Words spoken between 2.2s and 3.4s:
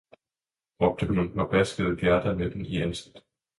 med den i ansigtet.